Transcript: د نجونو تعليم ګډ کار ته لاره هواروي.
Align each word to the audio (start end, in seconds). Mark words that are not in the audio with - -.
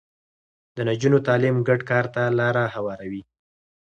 د 0.75 0.77
نجونو 0.87 1.17
تعليم 1.27 1.55
ګډ 1.67 1.81
کار 1.91 2.05
ته 2.13 2.23
لاره 2.39 2.63
هواروي. 2.75 3.21